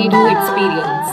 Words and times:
Experience. 0.00 1.10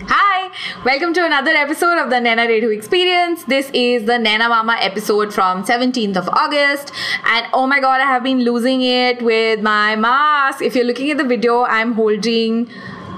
Hi, 0.00 0.50
welcome 0.84 1.14
to 1.14 1.24
another 1.24 1.52
episode 1.52 1.96
of 1.96 2.10
the 2.10 2.16
Naina 2.16 2.46
Redhu 2.46 2.76
experience. 2.76 3.42
This 3.44 3.70
is 3.72 4.04
the 4.04 4.18
Naina 4.18 4.50
Mama 4.50 4.76
episode 4.78 5.32
from 5.32 5.64
17th 5.64 6.18
of 6.18 6.28
August. 6.28 6.92
And 7.24 7.46
oh 7.54 7.66
my 7.66 7.80
god, 7.80 8.02
I 8.02 8.04
have 8.04 8.22
been 8.22 8.40
losing 8.44 8.82
it 8.82 9.22
with 9.22 9.62
my 9.62 9.96
mask. 9.96 10.60
If 10.60 10.74
you're 10.76 10.84
looking 10.84 11.10
at 11.10 11.16
the 11.16 11.24
video, 11.24 11.62
I'm 11.62 11.94
holding 11.94 12.68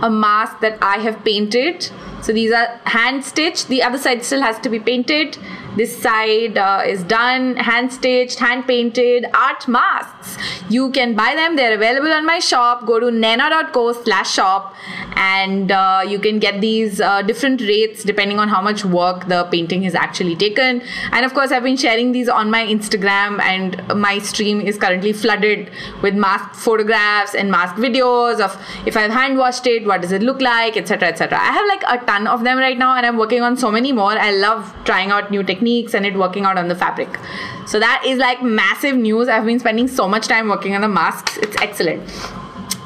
a 0.00 0.08
mask 0.08 0.60
that 0.60 0.78
I 0.80 0.98
have 0.98 1.24
painted. 1.24 1.90
So 2.22 2.32
these 2.32 2.52
are 2.52 2.68
hand 2.84 3.24
stitched. 3.24 3.66
The 3.66 3.82
other 3.82 3.98
side 3.98 4.24
still 4.24 4.42
has 4.42 4.60
to 4.60 4.68
be 4.68 4.78
painted. 4.78 5.38
This 5.76 5.94
side 6.00 6.56
uh, 6.56 6.82
is 6.86 7.02
done, 7.02 7.56
hand 7.56 7.92
stitched, 7.92 8.38
hand 8.38 8.66
painted 8.66 9.26
art 9.34 9.68
masks. 9.68 10.38
You 10.70 10.90
can 10.90 11.14
buy 11.14 11.34
them. 11.34 11.56
They're 11.56 11.74
available 11.74 12.12
on 12.12 12.24
my 12.24 12.38
shop. 12.38 12.86
Go 12.86 12.98
to 12.98 13.06
naina.co 13.06 13.92
slash 13.92 14.32
shop 14.32 14.74
and 15.16 15.70
uh, 15.70 16.02
you 16.08 16.18
can 16.18 16.38
get 16.38 16.62
these 16.62 16.98
uh, 17.00 17.20
different 17.20 17.60
rates 17.60 18.04
depending 18.04 18.38
on 18.38 18.48
how 18.48 18.62
much 18.62 18.86
work 18.86 19.28
the 19.28 19.44
painting 19.50 19.82
has 19.82 19.94
actually 19.94 20.34
taken. 20.34 20.80
And 21.12 21.26
of 21.26 21.34
course, 21.34 21.52
I've 21.52 21.62
been 21.62 21.76
sharing 21.76 22.12
these 22.12 22.30
on 22.30 22.50
my 22.50 22.64
Instagram 22.66 23.38
and 23.42 23.86
my 24.00 24.18
stream 24.18 24.62
is 24.62 24.78
currently 24.78 25.12
flooded 25.12 25.70
with 26.02 26.14
mask 26.14 26.54
photographs 26.54 27.34
and 27.34 27.50
mask 27.50 27.76
videos 27.76 28.40
of 28.40 28.58
if 28.86 28.96
I've 28.96 29.10
hand 29.10 29.36
washed 29.36 29.66
it, 29.66 29.86
what 29.86 30.00
does 30.00 30.12
it 30.12 30.22
look 30.22 30.40
like, 30.40 30.78
etc. 30.78 31.08
etc. 31.08 31.38
I 31.38 31.52
have 31.52 31.66
like 31.68 31.82
a 31.86 32.06
ton 32.06 32.26
of 32.26 32.44
them 32.44 32.56
right 32.56 32.78
now 32.78 32.96
and 32.96 33.04
I'm 33.04 33.18
working 33.18 33.42
on 33.42 33.58
so 33.58 33.70
many 33.70 33.92
more. 33.92 34.12
I 34.12 34.30
love 34.30 34.74
trying 34.86 35.10
out 35.10 35.30
new 35.30 35.42
techniques 35.42 35.65
and 35.66 36.06
it 36.06 36.14
working 36.14 36.44
out 36.44 36.58
on 36.58 36.68
the 36.68 36.74
fabric. 36.74 37.18
So 37.66 37.80
that 37.80 38.02
is 38.06 38.18
like 38.18 38.42
massive 38.42 38.96
news. 38.96 39.28
I've 39.28 39.44
been 39.44 39.58
spending 39.58 39.88
so 39.88 40.08
much 40.08 40.28
time 40.28 40.48
working 40.48 40.74
on 40.74 40.80
the 40.80 40.88
masks. 40.88 41.36
It's 41.38 41.56
excellent. 41.60 42.02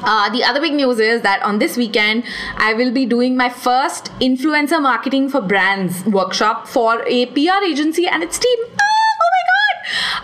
Uh, 0.03 0.29
the 0.31 0.43
other 0.43 0.59
big 0.59 0.73
news 0.73 0.99
is 0.99 1.21
that 1.21 1.43
on 1.43 1.59
this 1.59 1.77
weekend, 1.77 2.23
I 2.57 2.73
will 2.73 2.91
be 2.91 3.05
doing 3.05 3.37
my 3.37 3.49
first 3.49 4.05
influencer 4.19 4.81
marketing 4.81 5.29
for 5.29 5.41
brands 5.41 6.03
workshop 6.05 6.67
for 6.67 7.03
a 7.05 7.27
PR 7.27 7.63
agency 7.63 8.07
and 8.07 8.23
its 8.23 8.39
team. 8.39 8.57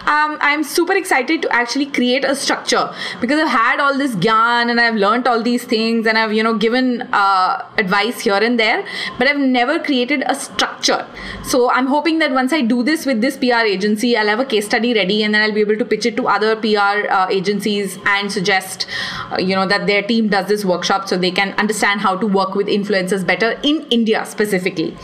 Um, 0.08 0.38
I'm 0.40 0.64
super 0.64 0.94
excited 0.94 1.42
to 1.42 1.50
actually 1.54 1.88
create 1.88 2.24
a 2.24 2.34
structure 2.34 2.94
because 3.20 3.42
I've 3.42 3.50
had 3.50 3.82
all 3.82 3.98
this 3.98 4.16
gyan 4.16 4.72
and 4.72 4.80
I've 4.80 4.96
learned 4.96 5.28
all 5.28 5.44
these 5.44 5.66
things 5.66 6.08
and 6.08 6.18
I've 6.18 6.32
you 6.32 6.44
know 6.44 6.58
given 6.58 7.02
uh, 7.12 7.66
advice 7.78 8.22
here 8.22 8.42
and 8.50 8.58
there, 8.58 8.86
but 9.18 9.28
I've 9.28 9.38
never 9.40 9.80
created 9.80 10.24
a 10.26 10.34
structure. 10.34 11.06
So 11.44 11.70
I'm 11.72 11.88
hoping 11.88 12.20
that 12.20 12.32
once 12.32 12.54
I 12.54 12.62
do 12.62 12.84
this 12.84 13.06
with 13.06 13.20
this 13.20 13.36
PR 13.36 13.66
agency, 13.76 14.16
I'll 14.16 14.28
have 14.28 14.40
a 14.40 14.46
case 14.46 14.66
study 14.66 14.94
ready 14.94 15.24
and 15.24 15.34
then 15.34 15.42
I'll 15.42 15.54
be 15.54 15.60
able 15.60 15.78
to 15.78 15.84
pitch 15.84 16.06
it 16.06 16.16
to 16.16 16.28
other 16.30 16.56
PR 16.56 17.10
uh, 17.10 17.28
agencies 17.30 18.00
and 18.06 18.32
suggest, 18.32 18.88
uh, 19.32 19.38
you 19.38 19.56
know, 19.56 19.68
that 19.68 19.88
their 19.88 20.04
team 20.04 20.30
does 20.30 20.48
this 20.48 20.64
workshop 20.64 21.10
so 21.10 21.18
they 21.18 21.32
can 21.32 21.52
understand 21.58 22.00
how 22.00 22.16
to 22.16 22.28
work 22.28 22.56
with 22.56 22.68
influencers 22.68 23.28
better 23.28 23.60
in 23.62 23.86
India 23.90 24.26
specifically. 24.26 24.96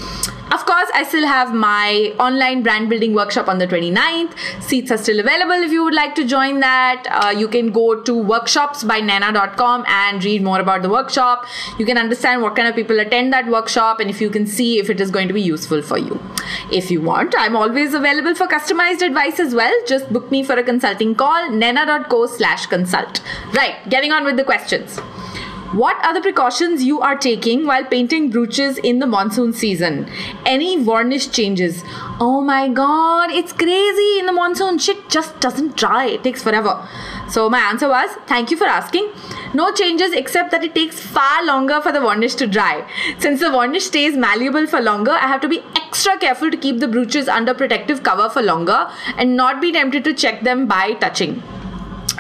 Of 0.54 0.68
course, 0.68 0.90
I 0.94 1.04
still 1.04 1.26
have 1.26 1.52
my 1.52 2.14
online 2.20 2.62
brand 2.62 2.88
building 2.88 3.16
workshop 3.16 3.48
on 3.48 3.58
the 3.58 3.66
29th. 3.66 4.34
Seats 4.62 4.92
are 4.92 5.00
still 5.00 5.20
available 5.20 5.64
if 5.68 5.72
you 5.72 5.84
would 5.84 5.96
like 5.96 6.14
to 6.14 6.26
join 6.26 6.60
that. 6.60 7.08
Uh, 7.10 7.32
you 7.32 7.48
can 7.48 7.72
go 7.72 8.00
to 8.00 8.12
workshopsbynaina.com 8.12 9.86
and 9.88 10.24
read 10.24 10.44
more 10.44 10.60
about 10.60 10.84
the 10.84 10.90
workshop. 10.90 11.48
You 11.80 11.88
can 11.88 11.98
understand 11.98 12.44
what 12.44 12.56
kind 12.56 12.68
of 12.68 12.76
people 12.76 13.00
attend 13.00 13.34
that 13.34 13.48
workshop 13.48 14.00
and 14.00 14.12
if 14.12 14.22
you 14.22 14.30
can 14.30 14.46
see 14.46 14.78
if 14.78 14.92
it 14.92 15.02
is 15.02 15.10
going 15.10 15.28
to 15.28 15.34
be 15.34 15.42
useful 15.42 15.82
for 15.82 15.98
you. 15.98 16.22
If 16.72 16.92
you 16.92 17.02
want, 17.02 17.34
I'm 17.36 17.56
always 17.56 17.96
available 17.96 18.36
for 18.36 18.46
customized 18.46 19.02
advice 19.02 19.40
as 19.40 19.56
well. 19.56 19.74
Just 19.88 20.14
book 20.14 20.30
me 20.30 20.44
for 20.44 20.54
a 20.54 20.64
consulting 20.64 21.16
call, 21.16 21.50
naina.co 21.50 22.28
slash 22.28 22.68
consult. 22.68 23.24
Right, 23.54 23.78
getting 23.90 24.12
on 24.12 24.24
with 24.24 24.38
the 24.38 24.44
questions. 24.44 25.00
What 25.74 25.98
are 26.06 26.14
the 26.14 26.22
precautions 26.22 26.84
you 26.84 27.02
are 27.02 27.18
taking 27.18 27.66
while 27.66 27.84
painting 27.84 28.30
brooches 28.30 28.78
in 28.78 29.00
the 29.00 29.08
monsoon 29.08 29.54
season? 29.54 30.08
Any 30.46 30.84
varnish 30.84 31.32
changes? 31.32 31.84
Oh 32.20 32.42
my 32.42 32.68
god, 32.68 33.32
it's 33.32 33.54
crazy 33.54 34.20
in 34.20 34.28
the 34.28 34.34
monsoon. 34.34 34.78
Shit 34.78 35.10
just 35.10 35.40
doesn't 35.40 35.76
dry. 35.76 36.06
It 36.06 36.24
takes 36.24 36.44
forever. 36.44 36.88
So 37.28 37.50
my 37.50 37.58
answer 37.58 37.90
was 37.90 38.12
thank 38.28 38.52
you 38.52 38.58
for 38.58 38.66
asking. 38.66 39.10
No 39.56 39.72
changes 39.72 40.14
except 40.14 40.52
that 40.52 40.64
it 40.64 40.76
takes 40.76 41.00
far 41.00 41.44
longer 41.44 41.82
for 41.82 41.92
the 41.92 42.02
varnish 42.02 42.36
to 42.36 42.46
dry. 42.46 42.88
Since 43.18 43.40
the 43.40 43.50
varnish 43.50 43.86
stays 43.86 44.16
malleable 44.16 44.68
for 44.68 44.80
longer, 44.80 45.14
I 45.14 45.28
have 45.28 45.42
to 45.42 45.50
be 45.50 45.64
extra 45.76 46.20
careful 46.20 46.52
to 46.52 46.58
keep 46.58 46.82
the 46.82 46.88
brooches 46.88 47.28
under 47.28 47.56
protective 47.56 48.04
cover 48.04 48.30
for 48.30 48.44
longer 48.44 48.92
and 49.18 49.36
not 49.36 49.60
be 49.60 49.72
tempted 49.72 50.04
to 50.04 50.14
check 50.14 50.44
them 50.44 50.68
by 50.68 50.94
touching. 50.94 51.42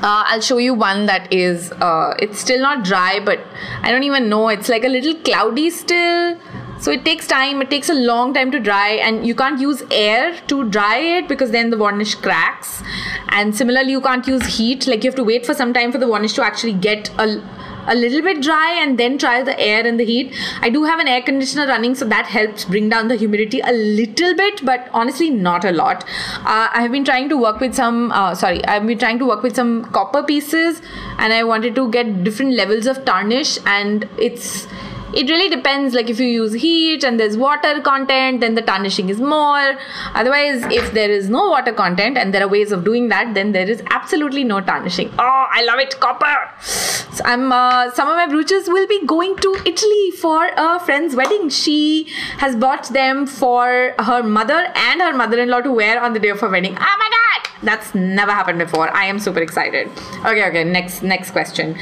Uh, 0.03 0.23
I'll 0.27 0.41
show 0.41 0.57
you 0.57 0.73
one 0.73 1.05
that 1.05 1.31
is, 1.31 1.71
uh, 1.71 2.13
it's 2.19 2.37
still 2.37 2.59
not 2.61 2.83
dry, 2.83 3.21
but 3.23 3.39
I 3.81 3.89
don't 3.89 4.03
even 4.03 4.27
know. 4.27 4.49
It's 4.49 4.67
like 4.67 4.83
a 4.83 4.89
little 4.89 5.15
cloudy 5.15 5.69
still. 5.69 6.37
So 6.81 6.91
it 6.91 7.05
takes 7.05 7.25
time, 7.25 7.61
it 7.61 7.69
takes 7.69 7.87
a 7.87 7.93
long 7.93 8.33
time 8.33 8.51
to 8.51 8.59
dry, 8.59 8.89
and 8.89 9.25
you 9.25 9.33
can't 9.33 9.61
use 9.61 9.81
air 9.89 10.37
to 10.47 10.69
dry 10.69 10.97
it 10.97 11.29
because 11.29 11.51
then 11.51 11.69
the 11.69 11.77
varnish 11.77 12.15
cracks. 12.15 12.83
And 13.29 13.55
similarly, 13.55 13.91
you 13.91 14.01
can't 14.01 14.27
use 14.27 14.57
heat, 14.57 14.87
like 14.87 15.05
you 15.05 15.09
have 15.09 15.15
to 15.15 15.23
wait 15.23 15.45
for 15.45 15.53
some 15.53 15.73
time 15.73 15.93
for 15.93 15.97
the 15.97 16.07
varnish 16.07 16.33
to 16.33 16.43
actually 16.43 16.73
get 16.73 17.09
a 17.17 17.41
a 17.87 17.95
little 17.95 18.21
bit 18.21 18.41
dry 18.41 18.79
and 18.81 18.97
then 18.97 19.17
try 19.17 19.43
the 19.43 19.59
air 19.59 19.85
and 19.85 19.99
the 19.99 20.05
heat. 20.05 20.33
I 20.61 20.69
do 20.69 20.83
have 20.83 20.99
an 20.99 21.07
air 21.07 21.21
conditioner 21.21 21.67
running, 21.67 21.95
so 21.95 22.05
that 22.05 22.25
helps 22.25 22.65
bring 22.65 22.89
down 22.89 23.07
the 23.07 23.15
humidity 23.15 23.59
a 23.59 23.71
little 23.71 24.35
bit, 24.35 24.65
but 24.65 24.89
honestly, 24.93 25.29
not 25.29 25.65
a 25.65 25.71
lot. 25.71 26.03
Uh, 26.39 26.69
I 26.73 26.81
have 26.81 26.91
been 26.91 27.05
trying 27.05 27.29
to 27.29 27.37
work 27.37 27.59
with 27.59 27.73
some, 27.73 28.11
uh, 28.11 28.35
sorry, 28.35 28.63
I've 28.65 28.85
been 28.85 28.99
trying 28.99 29.19
to 29.19 29.25
work 29.25 29.43
with 29.43 29.55
some 29.55 29.85
copper 29.85 30.23
pieces 30.23 30.81
and 31.17 31.33
I 31.33 31.43
wanted 31.43 31.75
to 31.75 31.89
get 31.91 32.23
different 32.23 32.53
levels 32.53 32.87
of 32.87 33.05
tarnish, 33.05 33.57
and 33.65 34.07
it's 34.17 34.67
it 35.13 35.29
really 35.29 35.49
depends 35.49 35.93
like 35.93 36.09
if 36.09 36.19
you 36.19 36.27
use 36.27 36.53
heat 36.53 37.03
and 37.03 37.19
there's 37.19 37.37
water 37.37 37.81
content 37.81 38.41
then 38.41 38.55
the 38.55 38.61
tarnishing 38.61 39.09
is 39.09 39.19
more. 39.19 39.75
Otherwise 40.13 40.63
if 40.71 40.91
there 40.93 41.11
is 41.11 41.29
no 41.29 41.49
water 41.49 41.73
content 41.73 42.17
and 42.17 42.33
there 42.33 42.43
are 42.43 42.47
ways 42.47 42.71
of 42.71 42.83
doing 42.83 43.09
that 43.09 43.33
then 43.33 43.51
there 43.51 43.69
is 43.69 43.83
absolutely 43.89 44.43
no 44.43 44.61
tarnishing. 44.61 45.09
Oh 45.19 45.45
i 45.51 45.63
love 45.63 45.79
it 45.79 45.99
copper. 45.99 46.37
So 46.61 47.23
i'm 47.25 47.51
uh, 47.51 47.91
some 47.91 48.07
of 48.07 48.15
my 48.15 48.27
brooches 48.27 48.67
will 48.67 48.87
be 48.87 49.05
going 49.05 49.35
to 49.37 49.55
italy 49.65 50.11
for 50.11 50.49
a 50.57 50.79
friend's 50.79 51.15
wedding. 51.15 51.49
She 51.49 52.07
has 52.37 52.55
bought 52.55 52.89
them 52.89 53.25
for 53.25 53.93
her 53.99 54.23
mother 54.23 54.71
and 54.75 55.01
her 55.01 55.13
mother-in-law 55.13 55.61
to 55.61 55.71
wear 55.71 56.01
on 56.01 56.13
the 56.13 56.19
day 56.19 56.29
of 56.29 56.39
her 56.39 56.49
wedding. 56.49 56.77
Oh 56.79 56.95
my 57.03 57.09
god 57.17 57.32
that's 57.63 57.93
never 57.95 58.31
happened 58.31 58.59
before. 58.59 58.89
I 58.95 59.05
am 59.05 59.19
super 59.19 59.41
excited. 59.41 59.87
Okay 60.25 60.47
okay 60.47 60.63
next 60.63 61.03
next 61.03 61.31
question. 61.31 61.75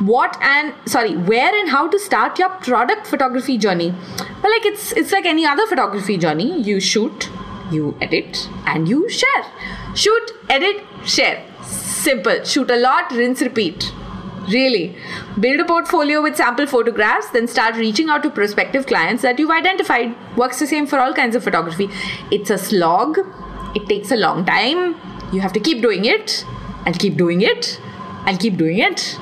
What 0.00 0.36
and 0.40 0.74
sorry 0.86 1.16
where 1.16 1.54
and 1.60 1.68
how 1.68 1.88
to 1.88 1.98
start 1.98 2.38
your 2.38 2.50
product 2.50 3.06
photography 3.06 3.58
journey? 3.58 3.90
Well 3.90 4.52
like 4.52 4.66
it's 4.66 4.92
it's 4.92 5.12
like 5.12 5.26
any 5.26 5.46
other 5.46 5.66
photography 5.66 6.16
journey. 6.18 6.60
You 6.60 6.80
shoot 6.80 7.30
you 7.70 7.96
edit 8.00 8.48
and 8.66 8.88
you 8.88 9.08
share. 9.08 9.44
Shoot 9.94 10.32
edit 10.48 10.84
share. 11.04 11.44
Simple. 11.62 12.44
Shoot 12.44 12.70
a 12.70 12.76
lot 12.76 13.10
rinse 13.12 13.40
repeat. 13.40 13.92
Really. 14.48 14.96
Build 15.40 15.60
a 15.60 15.64
portfolio 15.64 16.22
with 16.22 16.36
sample 16.36 16.66
photographs, 16.66 17.30
then 17.30 17.46
start 17.48 17.76
reaching 17.76 18.10
out 18.10 18.22
to 18.24 18.30
prospective 18.30 18.86
clients 18.86 19.22
that 19.22 19.38
you've 19.38 19.50
identified. 19.50 20.14
Works 20.36 20.58
the 20.58 20.66
same 20.66 20.86
for 20.86 20.98
all 20.98 21.14
kinds 21.14 21.34
of 21.34 21.42
photography. 21.42 21.88
It's 22.30 22.50
a 22.50 22.58
slog, 22.58 23.18
it 23.74 23.88
takes 23.88 24.10
a 24.10 24.16
long 24.16 24.44
time. 24.44 24.94
You 25.34 25.40
have 25.40 25.52
to 25.54 25.60
keep 25.60 25.82
doing 25.82 26.04
it 26.04 26.44
and 26.86 26.98
keep 26.98 27.16
doing 27.16 27.40
it 27.40 27.80
and 28.26 28.38
keep 28.38 28.56
doing 28.56 28.78
it. 28.78 29.18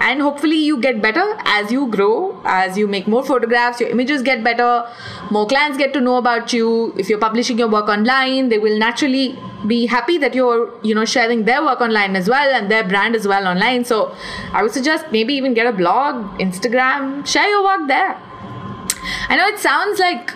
And 0.00 0.20
hopefully, 0.20 0.56
you 0.56 0.80
get 0.80 1.00
better 1.02 1.24
as 1.44 1.70
you 1.70 1.86
grow, 1.86 2.40
as 2.44 2.78
you 2.78 2.88
make 2.88 3.06
more 3.06 3.22
photographs, 3.24 3.80
your 3.80 3.90
images 3.90 4.22
get 4.22 4.42
better, 4.42 4.88
more 5.30 5.46
clients 5.46 5.78
get 5.78 5.92
to 5.92 6.00
know 6.00 6.16
about 6.16 6.52
you. 6.52 6.92
If 6.96 7.08
you're 7.08 7.20
publishing 7.20 7.58
your 7.58 7.68
work 7.68 7.88
online, 7.88 8.48
they 8.48 8.58
will 8.58 8.78
naturally 8.78 9.38
be 9.66 9.86
happy 9.86 10.18
that 10.18 10.34
you're 10.34 10.72
you 10.82 10.94
know 10.94 11.04
sharing 11.04 11.44
their 11.44 11.64
work 11.64 11.80
online 11.80 12.16
as 12.16 12.28
well 12.28 12.54
and 12.54 12.70
their 12.70 12.82
brand 12.82 13.14
as 13.14 13.28
well 13.28 13.46
online 13.46 13.84
so 13.84 14.12
i 14.52 14.60
would 14.60 14.72
suggest 14.72 15.06
maybe 15.12 15.34
even 15.34 15.54
get 15.54 15.66
a 15.66 15.72
blog 15.72 16.16
instagram 16.40 17.24
share 17.24 17.48
your 17.48 17.62
work 17.62 17.86
there 17.86 18.18
i 19.28 19.36
know 19.36 19.46
it 19.46 19.60
sounds 19.60 20.00
like 20.00 20.34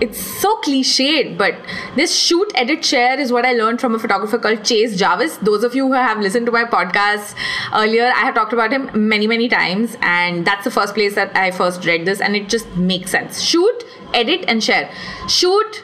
it's 0.00 0.20
so 0.20 0.56
cliched, 0.60 1.38
but 1.38 1.54
this 1.94 2.14
shoot, 2.14 2.50
edit, 2.54 2.84
share 2.84 3.18
is 3.18 3.32
what 3.32 3.46
I 3.46 3.52
learned 3.52 3.80
from 3.80 3.94
a 3.94 3.98
photographer 3.98 4.38
called 4.38 4.64
Chase 4.64 4.96
Jarvis. 4.96 5.38
Those 5.38 5.64
of 5.64 5.74
you 5.74 5.86
who 5.86 5.92
have 5.94 6.18
listened 6.18 6.46
to 6.46 6.52
my 6.52 6.64
podcast 6.64 7.34
earlier, 7.74 8.06
I 8.06 8.20
have 8.20 8.34
talked 8.34 8.52
about 8.52 8.72
him 8.72 8.90
many, 8.94 9.26
many 9.26 9.48
times, 9.48 9.96
and 10.02 10.46
that's 10.46 10.64
the 10.64 10.70
first 10.70 10.94
place 10.94 11.14
that 11.14 11.34
I 11.36 11.50
first 11.50 11.84
read 11.84 12.04
this, 12.06 12.20
and 12.20 12.36
it 12.36 12.48
just 12.48 12.68
makes 12.76 13.10
sense. 13.10 13.40
Shoot, 13.40 13.84
edit, 14.12 14.44
and 14.48 14.62
share. 14.62 14.90
Shoot, 15.28 15.82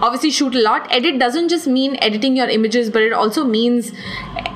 obviously, 0.00 0.30
shoot 0.30 0.54
a 0.54 0.60
lot. 0.60 0.88
Edit 0.90 1.18
doesn't 1.18 1.48
just 1.48 1.66
mean 1.66 1.96
editing 2.00 2.36
your 2.36 2.48
images, 2.48 2.90
but 2.90 3.02
it 3.02 3.12
also 3.12 3.44
means 3.44 3.92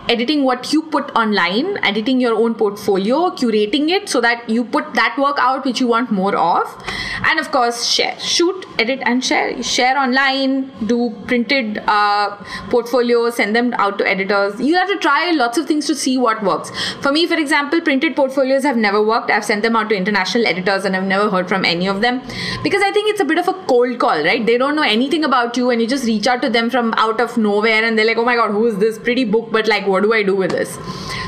editing 0.08 0.44
what 0.44 0.72
you 0.72 0.82
put 0.82 1.10
online, 1.16 1.78
editing 1.84 2.20
your 2.20 2.34
own 2.34 2.54
portfolio, 2.54 3.30
curating 3.30 3.90
it 3.90 4.08
so 4.08 4.20
that 4.20 4.48
you 4.48 4.64
put 4.64 4.94
that 4.94 5.16
work 5.18 5.36
out 5.38 5.64
which 5.64 5.80
you 5.80 5.86
want 5.86 6.10
more 6.10 6.36
of. 6.36 6.84
And 7.24 7.40
of 7.40 7.50
course, 7.50 7.84
share. 7.86 8.18
Shoot, 8.20 8.66
edit, 8.78 9.00
and 9.04 9.24
share. 9.24 9.62
Share 9.62 9.98
online, 9.98 10.70
do 10.86 11.10
printed 11.26 11.78
uh, 11.86 12.36
portfolios, 12.70 13.36
send 13.36 13.56
them 13.56 13.72
out 13.74 13.98
to 13.98 14.08
editors. 14.08 14.60
You 14.60 14.76
have 14.76 14.88
to 14.88 14.98
try 14.98 15.30
lots 15.30 15.58
of 15.58 15.66
things 15.66 15.86
to 15.86 15.94
see 15.94 16.18
what 16.18 16.42
works. 16.42 16.70
For 17.00 17.12
me, 17.12 17.26
for 17.26 17.34
example, 17.34 17.80
printed 17.80 18.14
portfolios 18.14 18.62
have 18.64 18.76
never 18.76 19.02
worked. 19.02 19.30
I've 19.30 19.44
sent 19.44 19.62
them 19.62 19.76
out 19.76 19.88
to 19.88 19.96
international 19.96 20.46
editors 20.46 20.84
and 20.84 20.94
I've 20.94 21.04
never 21.04 21.30
heard 21.30 21.48
from 21.48 21.64
any 21.64 21.88
of 21.88 22.00
them 22.00 22.20
because 22.62 22.82
I 22.82 22.92
think 22.92 23.10
it's 23.10 23.20
a 23.20 23.24
bit 23.24 23.38
of 23.38 23.48
a 23.48 23.54
cold 23.66 23.98
call, 23.98 24.22
right? 24.22 24.44
They 24.44 24.58
don't 24.58 24.76
know 24.76 24.82
anything 24.82 25.24
about 25.24 25.56
you 25.56 25.70
and 25.70 25.80
you 25.80 25.88
just 25.88 26.04
reach 26.04 26.26
out 26.26 26.42
to 26.42 26.50
them 26.50 26.70
from 26.70 26.92
out 26.96 27.20
of 27.20 27.36
nowhere 27.36 27.84
and 27.84 27.98
they're 27.98 28.06
like, 28.06 28.18
oh 28.18 28.24
my 28.24 28.36
god, 28.36 28.50
who 28.50 28.66
is 28.66 28.78
this 28.78 28.98
pretty 28.98 29.24
book? 29.24 29.50
But 29.50 29.68
like, 29.68 29.86
what 29.96 30.02
do 30.02 30.12
I 30.12 30.22
do 30.22 30.36
with 30.36 30.50
this? 30.50 30.78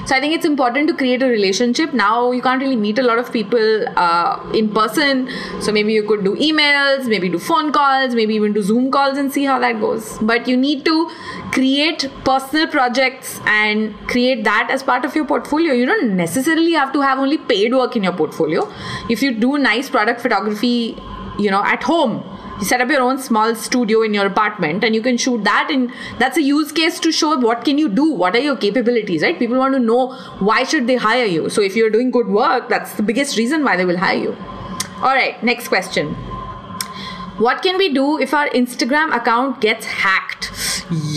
So 0.06 0.17
I 0.17 0.20
think 0.20 0.35
it's 0.35 0.47
important 0.47 0.88
to 0.88 0.94
create 0.94 1.23
a 1.23 1.26
relationship. 1.26 1.93
Now 1.93 2.31
you 2.32 2.43
can't 2.43 2.62
really 2.62 2.76
meet 2.76 2.99
a 2.99 3.03
lot 3.03 3.19
of 3.19 3.32
people 3.32 3.88
uh, 3.97 4.50
in 4.55 4.70
person. 4.79 5.29
So 5.61 5.73
maybe 5.73 5.93
you 5.93 6.03
could 6.11 6.25
do 6.25 6.35
emails, 6.37 7.09
maybe 7.15 7.29
do 7.29 7.38
phone 7.38 7.73
calls, 7.73 8.15
maybe 8.15 8.35
even 8.35 8.53
do 8.53 8.62
Zoom 8.62 8.91
calls 8.91 9.19
and 9.19 9.32
see 9.32 9.44
how 9.44 9.59
that 9.59 9.81
goes. 9.81 10.17
But 10.32 10.49
you 10.49 10.56
need 10.56 10.85
to 10.87 11.11
create 11.53 12.09
personal 12.25 12.67
projects 12.69 13.41
and 13.47 13.94
create 14.15 14.44
that 14.44 14.69
as 14.70 14.82
part 14.82 15.05
of 15.05 15.15
your 15.15 15.26
portfolio. 15.35 15.73
You 15.73 15.87
don't 15.87 16.17
necessarily 16.17 16.73
have 16.73 16.93
to 16.93 17.00
have 17.00 17.19
only 17.19 17.38
paid 17.38 17.75
work 17.75 17.97
in 17.97 18.05
your 18.05 18.17
portfolio. 18.25 18.67
If 19.09 19.23
you 19.23 19.35
do 19.35 19.59
nice 19.59 19.88
product 19.91 20.20
photography, 20.20 20.97
you 21.38 21.50
know, 21.50 21.62
at 21.65 21.82
home, 21.82 22.25
you 22.58 22.64
set 22.64 22.81
up 22.81 22.88
your 22.88 23.00
own 23.00 23.19
small 23.19 23.55
studio 23.55 24.02
in 24.02 24.14
your 24.14 24.26
apartment 24.26 24.84
and 24.84 24.94
you 24.94 25.02
can 25.02 25.16
shoot 25.16 25.44
that 25.44 25.69
and 25.70 25.93
that's 26.19 26.37
a 26.37 26.43
use 26.43 26.72
case 26.72 27.00
to 27.00 27.12
show 27.12 27.37
what 27.38 27.64
can 27.64 27.78
you 27.78 27.88
do 27.88 28.10
what 28.10 28.34
are 28.34 28.40
your 28.40 28.56
capabilities 28.56 29.22
right? 29.22 29.38
People 29.38 29.58
want 29.58 29.75
to 29.75 29.81
know 29.81 30.12
why 30.38 30.64
should 30.64 30.87
they 30.87 30.96
hire 30.96 31.25
you. 31.25 31.49
So 31.49 31.62
if 31.62 31.76
you're 31.76 31.90
doing 31.90 32.10
good 32.10 32.28
work 32.28 32.69
that's 32.69 32.94
the 32.94 33.02
biggest 33.02 33.37
reason 33.37 33.64
why 33.64 33.76
they 33.76 33.84
will 33.84 33.99
hire 33.99 34.19
you. 34.19 34.37
All 35.02 35.14
right 35.14 35.43
next 35.43 35.69
question 35.69 36.16
what 37.38 37.62
can 37.62 37.79
we 37.79 37.93
do 37.93 38.19
if 38.19 38.35
our 38.35 38.49
Instagram 38.50 39.14
account 39.14 39.61
gets 39.61 39.87
hacked? 39.87 40.50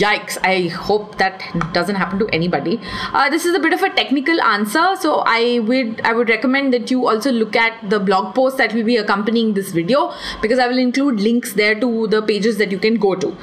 Yikes. 0.00 0.38
I 0.44 0.68
hope 0.68 1.18
that 1.18 1.42
doesn't 1.72 1.96
happen 1.96 2.18
to 2.18 2.28
anybody. 2.28 2.80
Uh, 3.12 3.30
this 3.30 3.44
is 3.44 3.54
a 3.54 3.58
bit 3.58 3.72
of 3.72 3.82
a 3.82 3.90
technical 3.90 4.40
answer. 4.42 4.86
So 5.00 5.22
I 5.26 5.60
would 5.60 6.00
I 6.02 6.12
would 6.12 6.28
recommend 6.28 6.72
that 6.74 6.90
you 6.90 7.08
also 7.08 7.32
look 7.32 7.56
at 7.56 7.88
the 7.88 7.98
blog 7.98 8.34
post 8.34 8.58
that 8.58 8.74
will 8.74 8.84
be 8.84 8.96
accompanying 8.96 9.54
this 9.54 9.72
video 9.72 10.12
because 10.42 10.58
I 10.58 10.68
will 10.68 10.78
include 10.78 11.20
links 11.20 11.54
there 11.54 11.74
to 11.80 12.06
the 12.08 12.22
pages 12.22 12.58
that 12.58 12.70
you 12.70 12.78
can 12.78 12.96
go 12.96 13.14
to. 13.14 13.36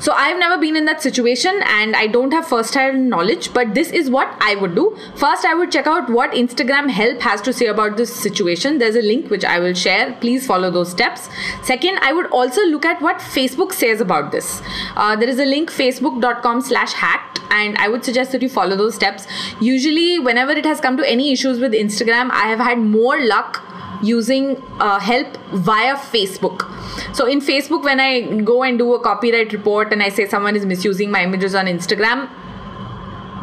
So 0.00 0.12
I've 0.12 0.38
never 0.38 0.58
been 0.58 0.76
in 0.76 0.86
that 0.86 1.02
situation 1.02 1.62
and 1.66 1.94
I 1.94 2.06
don't 2.06 2.32
have 2.32 2.46
first 2.48 2.72
hand 2.72 3.10
knowledge, 3.10 3.52
but 3.52 3.74
this 3.74 3.90
is 3.90 4.08
what 4.10 4.34
I 4.40 4.54
would 4.54 4.74
do. 4.74 4.96
First, 5.16 5.44
I 5.44 5.52
would 5.52 5.70
check 5.70 5.86
out 5.86 6.08
what 6.08 6.32
Instagram 6.32 6.88
help 6.88 7.20
has 7.20 7.42
to 7.42 7.52
say 7.52 7.66
about 7.66 7.98
this 7.98 8.14
situation. 8.14 8.78
There's 8.78 8.96
a 8.96 9.02
link 9.02 9.30
which 9.30 9.44
I 9.44 9.58
will 9.58 9.74
share. 9.74 10.16
Please 10.20 10.46
follow 10.46 10.70
those 10.70 10.90
steps. 10.90 11.28
Second, 11.62 11.98
I 12.00 12.14
would 12.14 12.26
also 12.30 12.64
look 12.64 12.86
at 12.86 13.02
what 13.02 13.18
Facebook 13.18 13.74
says 13.74 14.00
about 14.00 14.32
this. 14.32 14.62
Uh, 14.96 15.16
there 15.16 15.28
is 15.28 15.38
a 15.38 15.44
link 15.44 15.70
facebook.com 15.70 16.62
slash 16.62 16.94
hacked 16.94 17.40
and 17.50 17.76
I 17.76 17.88
would 17.88 18.04
suggest 18.04 18.32
that 18.32 18.40
you 18.40 18.48
follow 18.48 18.76
those 18.76 18.94
steps. 18.94 19.26
Usually, 19.60 20.18
whenever 20.18 20.52
it 20.52 20.64
has 20.64 20.80
come 20.80 20.96
to 20.96 21.06
any 21.06 21.30
issues 21.32 21.60
with 21.60 21.72
Instagram, 21.72 22.30
I 22.30 22.48
have 22.48 22.60
had 22.60 22.78
more 22.78 23.20
luck 23.26 23.69
using 24.02 24.56
uh, 24.80 24.98
help 24.98 25.36
via 25.52 25.96
Facebook. 25.96 26.66
So 27.14 27.26
in 27.26 27.40
Facebook, 27.40 27.82
when 27.82 28.00
I 28.00 28.40
go 28.42 28.62
and 28.62 28.78
do 28.78 28.94
a 28.94 29.00
copyright 29.00 29.52
report 29.52 29.92
and 29.92 30.02
I 30.02 30.08
say 30.08 30.26
someone 30.26 30.56
is 30.56 30.66
misusing 30.66 31.10
my 31.10 31.22
images 31.22 31.54
on 31.54 31.66
Instagram, 31.66 32.28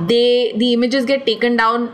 they 0.08 0.54
the 0.56 0.74
images 0.74 1.06
get 1.06 1.26
taken 1.26 1.56
down 1.56 1.92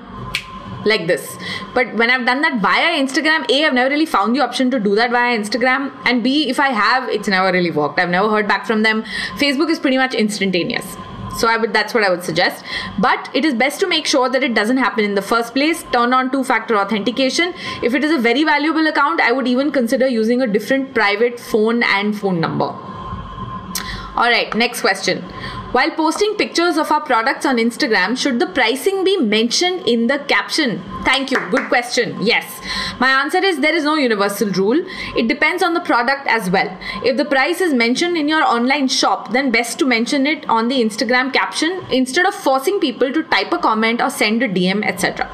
like 0.86 1.08
this. 1.08 1.38
But 1.74 1.94
when 1.96 2.10
I've 2.10 2.26
done 2.26 2.42
that 2.42 2.62
via 2.62 3.02
Instagram, 3.02 3.50
A, 3.50 3.66
I've 3.66 3.74
never 3.74 3.90
really 3.90 4.06
found 4.06 4.36
the 4.36 4.42
option 4.42 4.70
to 4.72 4.80
do 4.80 4.96
that 4.96 5.12
via 5.12 5.38
Instagram. 5.38 5.92
And 6.06 6.22
B, 6.22 6.50
if 6.50 6.60
I 6.60 6.70
have, 6.70 7.08
it's 7.10 7.28
never 7.28 7.52
really 7.52 7.72
worked. 7.72 8.00
I've 8.00 8.10
never 8.10 8.30
heard 8.30 8.48
back 8.48 8.66
from 8.66 8.84
them. 8.84 9.04
Facebook 9.38 9.70
is 9.70 9.80
pretty 9.80 9.98
much 9.98 10.14
instantaneous 10.14 10.98
so 11.38 11.48
i 11.48 11.58
would 11.58 11.74
that's 11.74 11.94
what 11.94 12.04
i 12.04 12.10
would 12.10 12.24
suggest. 12.24 12.64
But 13.00 13.30
it 13.34 13.46
is 13.46 13.54
best 13.54 13.80
to 13.82 13.88
make 13.88 14.06
sure 14.06 14.30
that 14.30 14.44
it 14.44 14.54
doesn't 14.54 14.78
happen 14.78 15.04
in 15.06 15.16
the 15.16 15.22
first 15.22 15.54
place. 15.54 15.84
Turn 15.92 16.14
on 16.14 16.32
two 16.32 16.44
factor 16.44 16.78
authentication. 16.78 17.54
If 17.82 17.94
it 17.94 18.04
is 18.04 18.12
a 18.12 18.20
very 18.20 18.44
valuable 18.44 18.88
account 18.88 19.22
i 19.22 19.32
would 19.32 19.48
even 19.48 19.72
consider 19.72 20.08
using 20.08 20.42
a 20.42 20.48
different 20.48 20.94
private 20.94 21.40
phone 21.40 21.84
and 21.84 22.18
phone 22.20 22.40
number. 22.40 22.66
All 24.16 24.30
right 24.30 24.54
next 24.56 24.82
question 24.82 25.24
while 25.74 25.90
posting 25.92 26.36
pictures 26.36 26.78
of 26.78 26.92
our 26.92 27.02
products 27.02 27.48
on 27.48 27.58
Instagram, 27.58 28.16
should 28.16 28.40
the 28.40 28.46
pricing 28.46 29.04
be 29.04 29.18
mentioned 29.18 29.88
in 29.88 30.06
the 30.06 30.20
caption? 30.20 30.84
Thank 31.04 31.32
you. 31.32 31.40
Good 31.50 31.68
question. 31.68 32.16
Yes. 32.22 32.62
My 33.00 33.10
answer 33.10 33.40
is 33.40 33.60
there 33.60 33.76
is 33.76 33.84
no 33.84 33.96
universal 33.96 34.50
rule. 34.52 34.86
It 35.18 35.28
depends 35.28 35.64
on 35.64 35.74
the 35.74 35.80
product 35.82 36.28
as 36.28 36.50
well. 36.52 36.78
If 37.04 37.18
the 37.18 37.26
price 37.26 37.60
is 37.60 37.74
mentioned 37.74 38.18
in 38.18 38.28
your 38.28 38.44
online 38.44 38.88
shop, 38.88 39.32
then 39.34 39.50
best 39.50 39.80
to 39.80 39.86
mention 39.86 40.28
it 40.28 40.48
on 40.48 40.68
the 40.68 40.80
Instagram 40.80 41.34
caption 41.34 41.84
instead 41.92 42.28
of 42.28 42.36
forcing 42.36 42.80
people 42.80 43.12
to 43.12 43.24
type 43.24 43.52
a 43.52 43.58
comment 43.58 44.00
or 44.00 44.12
send 44.12 44.44
a 44.44 44.48
DM, 44.48 44.86
etc 44.86 45.30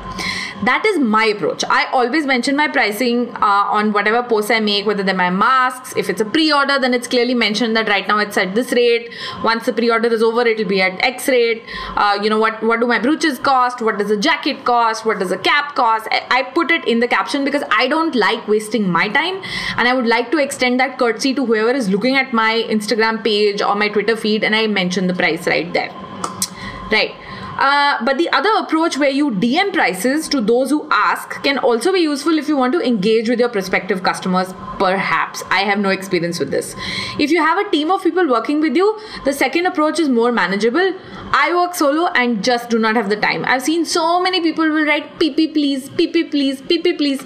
that 0.64 0.86
is 0.86 1.00
my 1.00 1.26
approach. 1.26 1.64
I 1.70 1.86
always 1.94 2.26
mention 2.26 2.56
my 2.56 2.68
pricing 2.68 3.30
uh, 3.36 3.66
on 3.78 3.94
whatever 3.94 4.22
posts 4.24 4.52
i 4.52 4.60
make 4.60 4.86
whether 4.86 5.04
they're 5.04 5.16
my 5.16 5.30
masks. 5.30 5.94
If 5.96 6.10
it's 6.10 6.20
a 6.20 6.26
pre-order 6.26 6.78
then 6.80 6.94
it's 6.94 7.08
clearly 7.08 7.34
mentioned 7.34 7.76
that 7.78 7.88
right 7.88 8.08
now 8.08 8.18
it's 8.18 8.38
at 8.38 8.56
this 8.56 8.72
rate. 8.74 9.14
Once 9.44 9.66
the 9.66 9.74
pre-order 9.74 10.10
is 10.14 10.22
over 10.22 10.42
it'll 10.42 10.66
be 10.66 10.82
at 10.82 11.00
x 11.04 11.28
rate. 11.30 11.64
Uh, 11.96 12.20
you 12.22 12.30
know 12.30 12.40
what 12.40 12.62
what 12.64 12.82
do 12.82 12.88
my 12.88 13.00
brooches 13.00 13.40
cost? 13.40 13.82
What 13.82 13.98
does 13.98 14.12
a 14.12 14.18
jacket 14.18 14.66
cost? 14.66 15.06
What 15.06 15.20
does 15.20 15.32
a 15.32 15.38
cap 15.38 15.76
cost? 15.76 16.08
I, 16.12 16.26
I 16.30 16.44
put 16.44 16.72
it 16.72 16.86
in 16.88 17.00
the 17.00 17.08
caption 17.08 17.46
because 17.46 17.64
i 17.72 17.88
don't 17.88 18.16
like 18.16 18.48
wasting 18.48 18.90
my 18.90 19.08
time. 19.08 19.42
And 19.78 19.88
i 19.88 19.94
would 19.94 20.08
like 20.08 20.30
to 20.32 20.38
extend 20.38 20.80
that 20.80 20.98
courtesy 21.00 21.34
to 21.36 21.46
whoever 21.46 21.72
is 21.72 21.90
looking 21.90 22.16
at 22.16 22.34
my 22.34 22.66
instagram 22.68 23.24
page 23.24 23.62
or 23.62 23.76
my 23.76 23.88
twitter 23.88 24.16
feed 24.16 24.44
and 24.44 24.56
i 24.56 24.68
mention 24.68 25.08
the 25.08 25.14
price 25.14 25.48
right 25.48 25.72
there. 25.74 25.92
Right 26.92 27.16
uh, 27.60 27.98
but 28.06 28.18
the 28.18 28.30
other 28.30 28.50
approach 28.60 28.98
where 28.98 29.10
you 29.10 29.32
DM 29.32 29.74
prices 29.74 30.30
to 30.30 30.40
those 30.40 30.70
who 30.70 30.88
ask 30.90 31.44
can 31.44 31.58
also 31.58 31.92
be 31.92 32.00
useful 32.00 32.38
if 32.38 32.48
you 32.48 32.56
want 32.56 32.72
to 32.72 32.80
engage 32.80 33.28
with 33.30 33.40
your 33.40 33.50
prospective 33.50 34.02
customers. 34.02 34.54
Perhaps 34.80 35.44
I 35.52 35.64
have 35.64 35.78
no 35.78 35.90
experience 35.90 36.40
with 36.40 36.52
this. 36.52 36.74
If 37.20 37.32
you 37.32 37.42
have 37.44 37.58
a 37.58 37.70
team 37.70 37.92
of 37.92 38.02
people 38.02 38.30
working 38.30 38.62
with 38.62 38.78
you, 38.78 38.98
the 39.26 39.34
second 39.34 39.66
approach 39.66 40.00
is 40.00 40.08
more 40.08 40.32
manageable. 40.32 40.94
I 41.34 41.54
work 41.54 41.76
solo 41.76 42.08
and 42.16 42.42
just 42.44 42.70
do 42.70 42.80
not 42.80 42.96
have 42.96 43.10
the 43.10 43.18
time. 43.18 43.44
I've 43.46 43.64
seen 43.64 43.84
so 43.84 44.22
many 44.22 44.40
people 44.40 44.68
will 44.70 44.86
write 44.86 45.20
PP 45.20 45.54
please, 45.54 45.90
PP 45.90 46.32
please, 46.32 46.62
PP 46.62 46.98
please. 46.98 47.22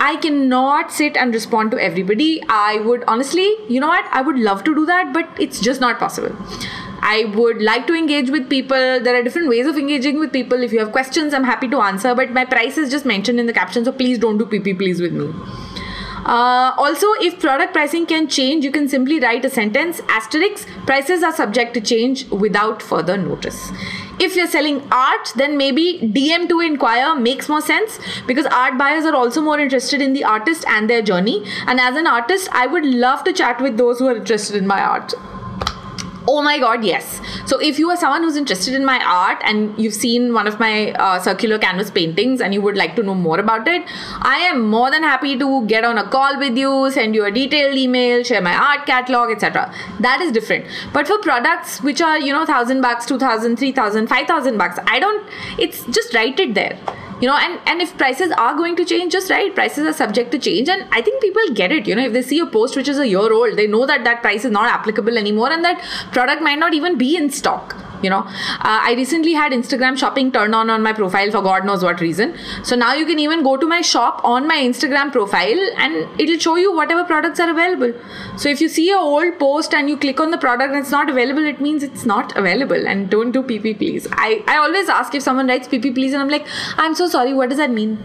I 0.00 0.16
cannot 0.16 0.90
sit 0.90 1.16
and 1.16 1.32
respond 1.32 1.70
to 1.70 1.78
everybody. 1.78 2.42
I 2.48 2.80
would 2.80 3.04
honestly, 3.06 3.54
you 3.68 3.80
know 3.80 3.88
what? 3.88 4.04
I 4.10 4.22
would 4.22 4.38
love 4.38 4.64
to 4.64 4.74
do 4.74 4.84
that, 4.86 5.12
but 5.12 5.28
it's 5.38 5.60
just 5.60 5.80
not 5.80 5.98
possible. 5.98 6.34
I 7.02 7.24
would 7.34 7.62
like 7.62 7.86
to 7.86 7.94
engage 7.94 8.30
with 8.30 8.48
people. 8.48 9.00
There 9.00 9.16
are 9.16 9.22
different 9.22 9.48
ways 9.48 9.66
of 9.66 9.76
engaging 9.76 10.18
with 10.18 10.32
people. 10.32 10.62
If 10.62 10.72
you 10.72 10.78
have 10.80 10.92
questions, 10.92 11.34
I'm 11.34 11.44
happy 11.44 11.68
to 11.68 11.80
answer. 11.80 12.14
But 12.14 12.30
my 12.30 12.44
price 12.44 12.78
is 12.78 12.90
just 12.90 13.04
mentioned 13.04 13.40
in 13.40 13.46
the 13.46 13.52
caption, 13.52 13.84
so 13.84 13.92
please 13.92 14.18
don't 14.18 14.38
do 14.38 14.46
PP 14.46 14.76
please 14.76 15.00
with 15.00 15.12
me. 15.12 15.32
Uh, 16.24 16.74
also, 16.76 17.06
if 17.20 17.40
product 17.40 17.72
pricing 17.72 18.04
can 18.04 18.28
change, 18.28 18.64
you 18.64 18.70
can 18.70 18.88
simply 18.88 19.18
write 19.18 19.44
a 19.44 19.50
sentence 19.50 20.00
asterisk 20.08 20.68
prices 20.84 21.22
are 21.22 21.32
subject 21.32 21.72
to 21.74 21.80
change 21.80 22.28
without 22.28 22.82
further 22.82 23.16
notice. 23.16 23.72
If 24.20 24.36
you're 24.36 24.46
selling 24.46 24.86
art, 24.92 25.32
then 25.36 25.56
maybe 25.56 25.98
DM 26.02 26.46
to 26.50 26.60
inquire 26.60 27.14
makes 27.14 27.48
more 27.48 27.62
sense 27.62 27.98
because 28.26 28.44
art 28.46 28.76
buyers 28.76 29.06
are 29.06 29.14
also 29.14 29.40
more 29.40 29.58
interested 29.58 30.02
in 30.02 30.12
the 30.12 30.24
artist 30.24 30.66
and 30.68 30.90
their 30.90 31.00
journey. 31.00 31.42
And 31.66 31.80
as 31.80 31.96
an 31.96 32.06
artist, 32.06 32.50
I 32.52 32.66
would 32.66 32.84
love 32.84 33.24
to 33.24 33.32
chat 33.32 33.62
with 33.62 33.78
those 33.78 33.98
who 33.98 34.06
are 34.08 34.16
interested 34.16 34.56
in 34.56 34.66
my 34.66 34.82
art. 34.82 35.14
Oh 36.32 36.42
my 36.42 36.58
god, 36.60 36.84
yes. 36.84 37.20
So 37.44 37.58
if 37.58 37.78
you 37.80 37.90
are 37.90 37.96
someone 37.96 38.22
who's 38.22 38.36
interested 38.36 38.74
in 38.74 38.84
my 38.84 38.98
art 39.04 39.38
and 39.42 39.76
you've 39.76 39.94
seen 39.94 40.32
one 40.32 40.46
of 40.46 40.60
my 40.60 40.92
uh, 40.92 41.18
circular 41.18 41.58
canvas 41.58 41.90
paintings 41.90 42.40
and 42.40 42.54
you 42.54 42.60
would 42.62 42.76
like 42.76 42.94
to 42.96 43.02
know 43.02 43.16
more 43.16 43.40
about 43.40 43.66
it, 43.66 43.82
I 44.22 44.36
am 44.50 44.60
more 44.60 44.92
than 44.92 45.02
happy 45.02 45.36
to 45.36 45.66
get 45.66 45.84
on 45.84 45.98
a 45.98 46.04
call 46.08 46.38
with 46.38 46.56
you, 46.56 46.88
send 46.92 47.16
you 47.16 47.24
a 47.24 47.32
detailed 47.32 47.76
email, 47.76 48.22
share 48.22 48.40
my 48.40 48.54
art 48.54 48.86
catalog, 48.86 49.32
etc. 49.32 49.74
That 49.98 50.20
is 50.20 50.30
different. 50.30 50.66
But 50.92 51.08
for 51.08 51.18
products 51.18 51.82
which 51.82 52.00
are, 52.00 52.20
you 52.20 52.32
know, 52.32 52.44
1000 52.44 52.80
bucks, 52.80 53.06
2000, 53.06 53.56
3000, 53.56 54.06
5000 54.06 54.56
bucks, 54.56 54.78
I 54.86 55.00
don't 55.00 55.28
it's 55.58 55.84
just 55.86 56.14
write 56.14 56.38
it 56.38 56.54
there 56.54 56.78
you 57.20 57.28
know 57.28 57.36
and 57.36 57.60
and 57.66 57.82
if 57.82 57.96
prices 57.98 58.32
are 58.32 58.54
going 58.54 58.76
to 58.76 58.84
change 58.84 59.12
just 59.12 59.30
right 59.30 59.54
prices 59.54 59.86
are 59.86 59.92
subject 59.92 60.30
to 60.32 60.38
change. 60.38 60.68
And 60.68 60.86
i 60.92 61.02
think 61.02 61.22
people 61.22 61.54
get 61.54 61.72
it. 61.72 61.86
You 61.86 61.94
know 61.94 62.04
if 62.04 62.12
they 62.12 62.22
see 62.22 62.40
a 62.40 62.46
post 62.46 62.76
which 62.76 62.88
is 62.88 62.98
a 62.98 63.06
year 63.06 63.32
old 63.32 63.56
they 63.56 63.66
know 63.66 63.86
that 63.86 64.04
that 64.04 64.22
price 64.22 64.44
is 64.44 64.50
not 64.50 64.72
applicable 64.72 65.18
anymore 65.18 65.52
and 65.52 65.64
that 65.64 65.80
product 66.12 66.42
might 66.42 66.58
not 66.58 66.74
even 66.74 66.98
be 66.98 67.16
in 67.16 67.30
stock 67.30 67.76
you 68.02 68.10
know. 68.10 68.20
Uh, 68.20 68.78
i 68.88 68.94
recently 68.96 69.32
had 69.32 69.52
instagram 69.52 69.98
shopping 70.02 70.30
turn 70.32 70.54
on 70.54 70.70
on 70.70 70.82
my 70.82 70.92
profile 70.92 71.30
for 71.30 71.42
god 71.42 71.64
knows 71.64 71.82
what 71.82 72.00
reason. 72.00 72.36
So 72.62 72.76
now 72.76 72.94
you 72.94 73.06
can 73.06 73.18
even 73.18 73.42
go 73.42 73.56
to 73.56 73.66
my 73.66 73.80
shop 73.80 74.20
on 74.24 74.46
my 74.46 74.58
instagram 74.58 75.12
profile 75.12 75.60
and 75.76 76.20
it'll 76.20 76.38
show 76.38 76.56
you 76.56 76.74
whatever 76.74 77.04
products 77.04 77.40
are 77.40 77.50
available. 77.50 77.92
So 78.36 78.48
if 78.48 78.60
you 78.60 78.68
see 78.68 78.90
a 78.90 78.98
old 78.98 79.38
post 79.38 79.74
and 79.74 79.88
you 79.88 79.96
click 79.96 80.20
on 80.20 80.30
the 80.30 80.38
product 80.38 80.72
and 80.72 80.80
it's 80.80 80.90
not 80.90 81.10
available 81.10 81.44
it 81.44 81.60
means 81.60 81.82
it's 81.82 82.06
not 82.06 82.36
available. 82.36 82.86
And 82.86 83.10
don't 83.10 83.32
do 83.32 83.42
pp 83.42 83.76
please. 83.78 84.08
I 84.12 84.42
i 84.46 84.56
always 84.56 84.88
ask 84.88 85.14
if 85.14 85.22
someone 85.22 85.48
writes 85.48 85.68
pp 85.68 85.94
please 85.94 86.12
and 86.12 86.22
i'm 86.22 86.28
like 86.28 86.46
i'm 86.76 86.94
so 86.94 87.08
sorry. 87.08 87.34
What 87.34 87.48
does 87.50 87.58
that 87.58 87.70
mean 87.70 87.98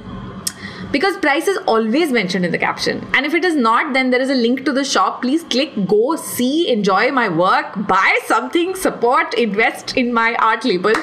because 0.96 1.18
price 1.18 1.48
is 1.48 1.58
always 1.74 2.12
mentioned 2.12 2.46
in 2.46 2.52
the 2.52 2.58
caption. 2.58 3.06
And 3.14 3.26
if 3.26 3.34
it 3.34 3.44
is 3.44 3.56
not 3.56 3.94
then 3.94 4.12
there 4.12 4.22
is 4.22 4.30
a 4.30 4.36
link 4.36 4.64
to 4.66 4.72
the 4.72 4.86
shop. 4.86 5.22
Please 5.22 5.44
click 5.44 5.74
go 5.86 6.16
see 6.16 6.70
enjoy 6.72 7.12
my 7.12 7.28
work 7.28 7.74
buy 7.88 8.20
something 8.26 8.76
support 8.76 9.34
invest 9.34 9.98
in 9.98 10.14
my 10.14 10.36
art 10.36 10.64
label. 10.64 10.94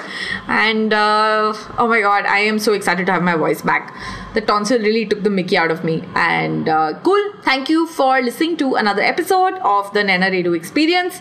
And 0.48 0.92
uh, 0.92 1.52
oh 1.78 1.88
my 1.88 2.00
god 2.00 2.26
i 2.26 2.38
am 2.38 2.58
so 2.58 2.72
excited 2.72 3.06
to 3.06 3.12
have 3.12 3.22
my 3.22 3.34
voice 3.36 3.62
back 3.62 3.94
the 4.34 4.40
tonsil 4.40 4.78
really 4.78 5.04
took 5.06 5.22
the 5.22 5.30
mickey 5.30 5.56
out 5.56 5.70
of 5.70 5.84
me. 5.84 6.02
And 6.14 6.68
uh, 6.68 6.98
cool. 7.02 7.32
Thank 7.42 7.68
you 7.68 7.86
for 7.86 8.20
listening 8.20 8.56
to 8.58 8.74
another 8.76 9.02
episode 9.02 9.54
of 9.58 9.92
the 9.92 10.00
Naina 10.00 10.30
Redhu 10.30 10.56
experience. 10.56 11.20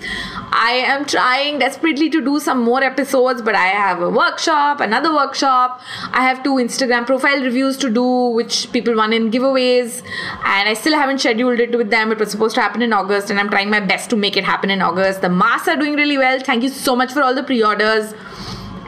I 0.51 0.83
am 0.85 1.05
trying 1.05 1.59
desperately 1.59 2.09
to 2.09 2.21
do 2.21 2.39
some 2.39 2.63
more 2.63 2.83
episodes 2.83 3.41
but 3.41 3.55
i 3.55 3.67
have 3.67 4.01
a 4.01 4.09
workshop 4.09 4.79
another 4.79 5.13
workshop. 5.13 5.81
I 6.11 6.21
have 6.21 6.43
two 6.43 6.55
instagram 6.55 7.05
profile 7.05 7.41
reviews 7.41 7.77
to 7.77 7.89
do 7.89 8.05
which 8.39 8.71
people 8.71 8.95
won 8.95 9.13
in 9.13 9.31
giveaways. 9.31 10.03
And 10.45 10.69
i 10.69 10.73
still 10.73 10.93
haven't 10.93 11.19
scheduled 11.19 11.59
it 11.59 11.77
with 11.77 11.89
them. 11.89 12.11
It 12.11 12.19
was 12.19 12.31
supposed 12.31 12.55
to 12.55 12.61
happen 12.61 12.81
in 12.81 12.93
august 12.93 13.29
and 13.29 13.39
i'm 13.39 13.49
trying 13.49 13.69
my 13.69 13.79
best 13.79 14.09
to 14.11 14.15
make 14.15 14.37
it 14.37 14.43
happen 14.43 14.69
in 14.69 14.81
august. 14.81 15.21
The 15.21 15.29
masks 15.29 15.67
are 15.67 15.77
doing 15.77 15.95
really 15.95 16.17
well. 16.17 16.39
Thank 16.39 16.63
you 16.63 16.69
so 16.69 16.95
much 16.95 17.11
for 17.11 17.21
all 17.21 17.35
the 17.35 17.43
pre-orders. 17.43 18.13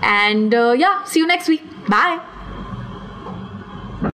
And 0.02 0.54
uh, 0.54 0.72
yeah 0.78 1.04
see 1.04 1.20
you 1.20 1.28
next 1.28 1.48
week. 1.48 1.64
Bye 1.88 2.33